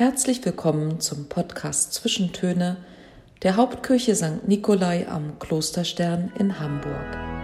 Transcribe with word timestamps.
Herzlich 0.00 0.42
willkommen 0.46 0.98
zum 1.00 1.28
Podcast 1.28 1.92
Zwischentöne 1.92 2.78
der 3.42 3.56
Hauptkirche 3.56 4.16
St. 4.16 4.48
Nikolai 4.48 5.06
am 5.06 5.38
Klosterstern 5.38 6.32
in 6.38 6.58
Hamburg. 6.58 7.39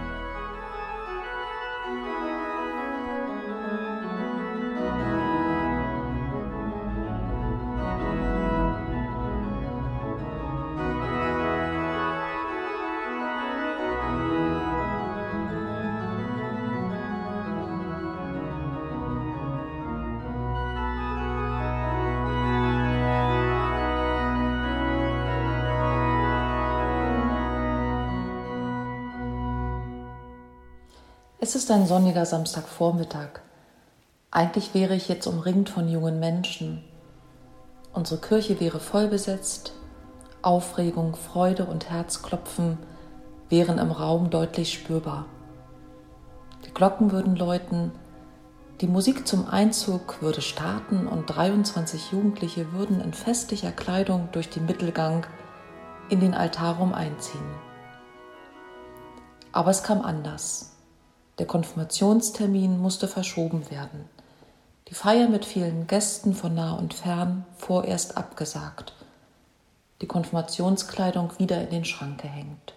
Es 31.39 31.53
ist 31.53 31.69
ein 31.69 31.85
sonniger 31.85 32.25
Samstagvormittag. 32.25 33.41
Eigentlich 34.31 34.73
wäre 34.73 34.95
ich 34.95 35.07
jetzt 35.07 35.27
umringt 35.27 35.69
von 35.69 35.87
jungen 35.87 36.19
Menschen. 36.19 36.83
Unsere 37.93 38.19
Kirche 38.19 38.59
wäre 38.59 38.79
voll 38.79 39.07
besetzt. 39.07 39.73
Aufregung, 40.41 41.15
Freude 41.15 41.65
und 41.65 41.91
Herzklopfen 41.91 42.79
wären 43.49 43.77
im 43.77 43.91
Raum 43.91 44.31
deutlich 44.31 44.73
spürbar. 44.73 45.27
Die 46.65 46.73
Glocken 46.73 47.11
würden 47.11 47.35
läuten, 47.35 47.91
die 48.81 48.87
Musik 48.87 49.27
zum 49.27 49.47
Einzug 49.47 50.23
würde 50.23 50.41
starten 50.41 51.07
und 51.07 51.27
23 51.27 52.13
Jugendliche 52.13 52.73
würden 52.73 52.99
in 52.99 53.13
festlicher 53.13 53.71
Kleidung 53.71 54.29
durch 54.31 54.49
den 54.49 54.65
Mittelgang 54.65 55.27
in 56.09 56.19
den 56.19 56.33
Altarraum 56.33 56.95
einziehen. 56.95 57.45
Aber 59.51 59.69
es 59.69 59.83
kam 59.83 60.01
anders. 60.01 60.76
Der 61.39 61.45
Konfirmationstermin 61.45 62.79
musste 62.79 63.07
verschoben 63.07 63.69
werden. 63.69 64.05
Die 64.87 64.95
Feier 64.95 65.29
mit 65.29 65.45
vielen 65.45 65.85
Gästen 65.85 66.33
von 66.33 66.55
nah 66.55 66.73
und 66.73 66.93
fern 66.93 67.45
vorerst 67.57 68.17
abgesagt. 68.17 68.93
Die 70.01 70.07
Konfirmationskleidung 70.07 71.37
wieder 71.37 71.61
in 71.61 71.69
den 71.69 71.85
Schrank 71.85 72.21
gehängt. 72.21 72.73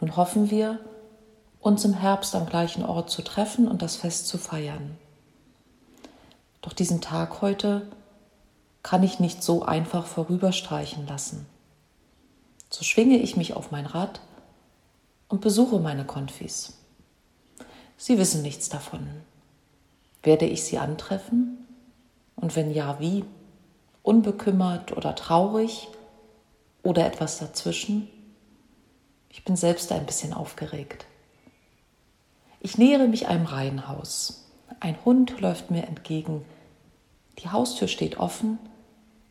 Nun 0.00 0.16
hoffen 0.16 0.50
wir, 0.50 0.78
uns 1.60 1.84
im 1.84 1.94
Herbst 1.94 2.34
am 2.34 2.46
gleichen 2.46 2.84
Ort 2.84 3.10
zu 3.10 3.22
treffen 3.22 3.68
und 3.68 3.82
das 3.82 3.96
Fest 3.96 4.28
zu 4.28 4.38
feiern. 4.38 4.96
Doch 6.62 6.72
diesen 6.72 7.00
Tag 7.00 7.42
heute 7.42 7.90
kann 8.82 9.02
ich 9.02 9.20
nicht 9.20 9.42
so 9.42 9.62
einfach 9.64 10.06
vorüberstreichen 10.06 11.06
lassen. 11.06 11.46
So 12.70 12.84
schwinge 12.84 13.18
ich 13.18 13.36
mich 13.36 13.54
auf 13.54 13.70
mein 13.70 13.86
Rad 13.86 14.20
und 15.28 15.40
besuche 15.40 15.78
meine 15.78 16.04
Konfis. 16.04 16.74
Sie 17.96 18.18
wissen 18.18 18.42
nichts 18.42 18.68
davon. 18.68 19.08
Werde 20.22 20.46
ich 20.46 20.64
sie 20.64 20.78
antreffen? 20.78 21.66
Und 22.36 22.56
wenn 22.56 22.72
ja, 22.72 22.98
wie? 23.00 23.24
Unbekümmert 24.02 24.96
oder 24.96 25.14
traurig 25.14 25.88
oder 26.82 27.06
etwas 27.06 27.38
dazwischen? 27.38 28.08
Ich 29.30 29.44
bin 29.44 29.56
selbst 29.56 29.90
ein 29.92 30.06
bisschen 30.06 30.32
aufgeregt. 30.32 31.06
Ich 32.60 32.78
nähere 32.78 33.08
mich 33.08 33.28
einem 33.28 33.46
Reihenhaus. 33.46 34.44
Ein 34.80 34.96
Hund 35.04 35.40
läuft 35.40 35.70
mir 35.70 35.84
entgegen. 35.84 36.44
Die 37.38 37.50
Haustür 37.50 37.88
steht 37.88 38.18
offen. 38.18 38.58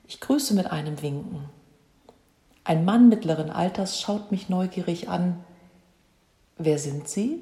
Ich 0.08 0.20
grüße 0.20 0.53
mit 0.53 0.67
einem 0.67 1.02
Winken. 1.02 1.50
Ein 2.64 2.86
Mann 2.86 3.09
mittleren 3.09 3.50
Alters 3.50 4.00
schaut 4.00 4.31
mich 4.31 4.50
neugierig 4.50 5.09
an. 5.09 5.44
Wer 6.58 6.77
sind 6.77 7.08
Sie? 7.08 7.42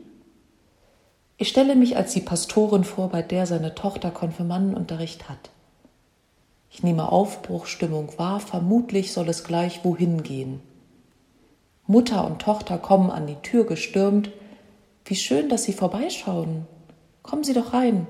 Ich 1.41 1.49
stelle 1.49 1.75
mich 1.75 1.97
als 1.97 2.13
die 2.13 2.21
Pastorin 2.21 2.83
vor, 2.83 3.09
bei 3.09 3.23
der 3.23 3.47
seine 3.47 3.73
Tochter 3.73 4.11
Konfirmandenunterricht 4.11 5.27
hat. 5.27 5.49
Ich 6.69 6.83
nehme 6.83 7.11
Aufbruchstimmung 7.11 8.15
wahr, 8.19 8.39
vermutlich 8.39 9.11
soll 9.11 9.27
es 9.27 9.43
gleich 9.43 9.83
wohin 9.83 10.21
gehen. 10.21 10.59
Mutter 11.87 12.27
und 12.27 12.43
Tochter 12.43 12.77
kommen 12.77 13.09
an 13.09 13.25
die 13.25 13.41
Tür 13.41 13.65
gestürmt. 13.65 14.29
Wie 15.03 15.15
schön, 15.15 15.49
dass 15.49 15.63
Sie 15.63 15.73
vorbeischauen. 15.73 16.67
Kommen 17.23 17.43
Sie 17.43 17.53
doch 17.53 17.73
rein. 17.73 18.05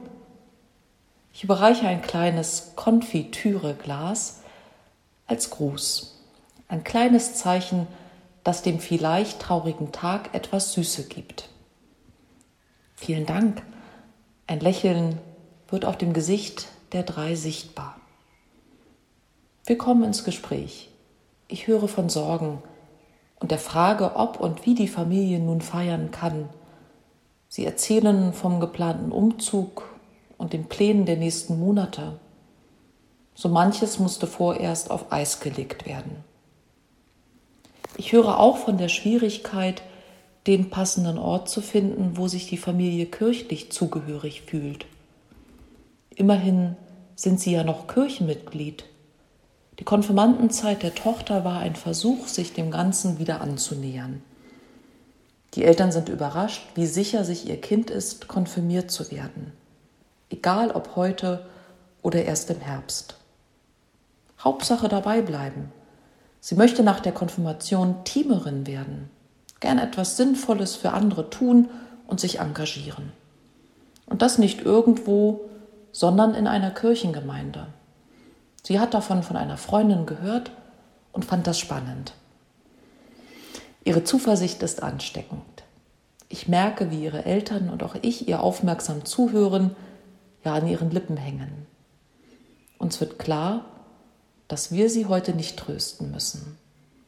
Ich 1.33 1.45
überreiche 1.45 1.87
ein 1.87 2.01
kleines 2.01 2.73
Konfitüreglas 2.75 4.41
als 5.27 5.51
Gruß. 5.51 6.19
Ein 6.67 6.83
kleines 6.83 7.35
Zeichen, 7.35 7.87
das 8.43 8.61
dem 8.61 8.81
vielleicht 8.81 9.39
traurigen 9.39 9.93
Tag 9.93 10.35
etwas 10.35 10.73
Süße 10.73 11.05
gibt. 11.07 11.47
Vielen 13.01 13.25
Dank. 13.25 13.63
Ein 14.45 14.59
Lächeln 14.59 15.17
wird 15.69 15.85
auf 15.85 15.97
dem 15.97 16.13
Gesicht 16.13 16.67
der 16.91 17.01
drei 17.01 17.33
sichtbar. 17.33 17.99
Wir 19.65 19.75
kommen 19.75 20.03
ins 20.03 20.23
Gespräch. 20.23 20.91
Ich 21.47 21.65
höre 21.65 21.87
von 21.87 22.09
Sorgen 22.09 22.61
und 23.39 23.49
der 23.49 23.57
Frage, 23.57 24.17
ob 24.17 24.39
und 24.39 24.67
wie 24.67 24.75
die 24.75 24.87
Familie 24.87 25.39
nun 25.39 25.61
feiern 25.61 26.11
kann. 26.11 26.47
Sie 27.49 27.65
erzählen 27.65 28.33
vom 28.33 28.59
geplanten 28.59 29.11
Umzug 29.11 29.89
und 30.37 30.53
den 30.53 30.65
Plänen 30.65 31.07
der 31.07 31.17
nächsten 31.17 31.59
Monate. 31.59 32.19
So 33.33 33.49
manches 33.49 33.97
musste 33.97 34.27
vorerst 34.27 34.91
auf 34.91 35.11
Eis 35.11 35.39
gelegt 35.39 35.87
werden. 35.87 36.23
Ich 37.97 38.11
höre 38.11 38.39
auch 38.39 38.57
von 38.57 38.77
der 38.77 38.89
Schwierigkeit, 38.89 39.81
den 40.47 40.69
passenden 40.69 41.17
Ort 41.17 41.49
zu 41.49 41.61
finden, 41.61 42.17
wo 42.17 42.27
sich 42.27 42.47
die 42.47 42.57
Familie 42.57 43.05
kirchlich 43.05 43.71
zugehörig 43.71 44.41
fühlt. 44.41 44.85
Immerhin 46.15 46.75
sind 47.15 47.39
sie 47.39 47.51
ja 47.51 47.63
noch 47.63 47.87
Kirchenmitglied. 47.87 48.85
Die 49.79 49.83
Konfirmandenzeit 49.83 50.83
der 50.83 50.95
Tochter 50.95 51.45
war 51.45 51.59
ein 51.59 51.75
Versuch, 51.75 52.27
sich 52.27 52.53
dem 52.53 52.71
Ganzen 52.71 53.19
wieder 53.19 53.41
anzunähern. 53.41 54.21
Die 55.53 55.63
Eltern 55.63 55.91
sind 55.91 56.09
überrascht, 56.09 56.63
wie 56.75 56.85
sicher 56.85 57.23
sich 57.23 57.47
ihr 57.47 57.59
Kind 57.59 57.89
ist, 57.89 58.27
konfirmiert 58.27 58.89
zu 58.89 59.11
werden. 59.11 59.51
Egal 60.29 60.71
ob 60.71 60.95
heute 60.95 61.45
oder 62.01 62.23
erst 62.23 62.49
im 62.49 62.61
Herbst. 62.61 63.17
Hauptsache 64.39 64.87
dabei 64.87 65.21
bleiben. 65.21 65.71
Sie 66.39 66.55
möchte 66.55 66.83
nach 66.83 66.99
der 66.99 67.11
Konfirmation 67.11 68.03
Teamerin 68.05 68.65
werden 68.65 69.09
gern 69.61 69.77
etwas 69.77 70.17
Sinnvolles 70.17 70.75
für 70.75 70.91
andere 70.91 71.29
tun 71.29 71.69
und 72.07 72.19
sich 72.19 72.39
engagieren. 72.39 73.13
Und 74.05 74.21
das 74.21 74.37
nicht 74.37 74.61
irgendwo, 74.61 75.49
sondern 75.93 76.33
in 76.33 76.47
einer 76.47 76.71
Kirchengemeinde. 76.71 77.67
Sie 78.63 78.79
hat 78.79 78.93
davon 78.93 79.23
von 79.23 79.37
einer 79.37 79.57
Freundin 79.57 80.05
gehört 80.05 80.51
und 81.13 81.23
fand 81.23 81.47
das 81.47 81.57
spannend. 81.57 82.13
Ihre 83.83 84.03
Zuversicht 84.03 84.61
ist 84.61 84.83
ansteckend. 84.83 85.41
Ich 86.27 86.47
merke, 86.47 86.91
wie 86.91 87.03
ihre 87.03 87.25
Eltern 87.25 87.69
und 87.69 87.83
auch 87.83 87.95
ich 88.01 88.27
ihr 88.27 88.41
aufmerksam 88.41 89.05
zuhören, 89.05 89.75
ja 90.43 90.53
an 90.53 90.67
ihren 90.67 90.91
Lippen 90.91 91.17
hängen. 91.17 91.65
Uns 92.77 92.99
wird 92.99 93.19
klar, 93.19 93.65
dass 94.47 94.71
wir 94.71 94.89
sie 94.89 95.05
heute 95.05 95.33
nicht 95.33 95.57
trösten 95.57 96.11
müssen 96.11 96.57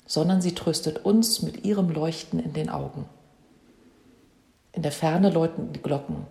sondern 0.06 0.42
sie 0.42 0.56
tröstet 0.56 1.06
uns 1.06 1.42
mit 1.42 1.66
ihrem 1.66 1.90
Leuchten 1.90 2.40
in 2.40 2.54
den 2.54 2.70
Augen. 2.70 3.06
In 4.72 4.82
der 4.82 4.92
Ferne 4.92 5.30
läuten 5.30 5.72
die 5.72 5.82
Glocken. 5.82 6.26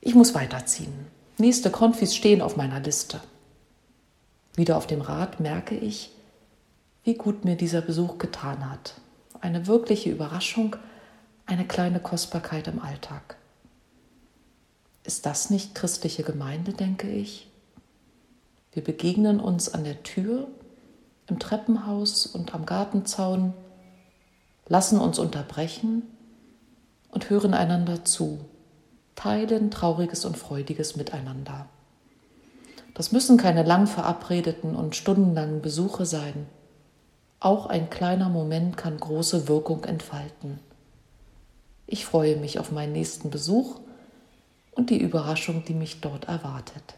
Ich 0.00 0.14
muss 0.14 0.34
weiterziehen. 0.34 1.06
Nächste 1.38 1.70
Konfis 1.70 2.14
stehen 2.14 2.40
auf 2.40 2.56
meiner 2.56 2.80
Liste. 2.80 3.20
Wieder 4.54 4.76
auf 4.76 4.86
dem 4.86 5.02
Rad 5.02 5.40
merke 5.40 5.76
ich, 5.76 6.10
wie 7.04 7.14
gut 7.14 7.44
mir 7.44 7.56
dieser 7.56 7.82
Besuch 7.82 8.18
getan 8.18 8.70
hat. 8.70 8.94
Eine 9.40 9.66
wirkliche 9.66 10.10
Überraschung, 10.10 10.76
eine 11.44 11.66
kleine 11.66 12.00
Kostbarkeit 12.00 12.66
im 12.66 12.80
Alltag. 12.80 13.36
Ist 15.04 15.26
das 15.26 15.50
nicht 15.50 15.74
christliche 15.74 16.24
Gemeinde, 16.24 16.72
denke 16.72 17.08
ich? 17.08 17.48
Wir 18.72 18.82
begegnen 18.82 19.38
uns 19.38 19.72
an 19.72 19.84
der 19.84 20.02
Tür 20.02 20.48
im 21.28 21.38
Treppenhaus 21.38 22.26
und 22.26 22.54
am 22.54 22.66
Gartenzaun, 22.66 23.54
lassen 24.68 25.00
uns 25.00 25.18
unterbrechen 25.18 26.02
und 27.10 27.30
hören 27.30 27.54
einander 27.54 28.04
zu, 28.04 28.40
teilen 29.14 29.70
Trauriges 29.70 30.24
und 30.24 30.36
Freudiges 30.36 30.96
miteinander. 30.96 31.66
Das 32.94 33.12
müssen 33.12 33.36
keine 33.36 33.62
lang 33.62 33.86
verabredeten 33.86 34.74
und 34.74 34.96
stundenlangen 34.96 35.60
Besuche 35.60 36.06
sein. 36.06 36.46
Auch 37.40 37.66
ein 37.66 37.90
kleiner 37.90 38.28
Moment 38.28 38.76
kann 38.76 38.98
große 38.98 39.48
Wirkung 39.48 39.84
entfalten. 39.84 40.58
Ich 41.86 42.06
freue 42.06 42.36
mich 42.36 42.58
auf 42.58 42.72
meinen 42.72 42.92
nächsten 42.92 43.30
Besuch 43.30 43.80
und 44.72 44.90
die 44.90 45.00
Überraschung, 45.00 45.64
die 45.64 45.74
mich 45.74 46.00
dort 46.00 46.26
erwartet. 46.26 46.94